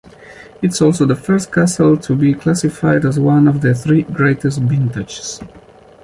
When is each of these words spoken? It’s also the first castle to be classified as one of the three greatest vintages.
It’s 0.63 0.81
also 0.81 1.05
the 1.05 1.15
first 1.15 1.51
castle 1.51 1.95
to 1.95 2.15
be 2.15 2.33
classified 2.33 3.05
as 3.05 3.19
one 3.19 3.47
of 3.47 3.61
the 3.61 3.75
three 3.75 4.01
greatest 4.01 4.57
vintages. 4.59 5.39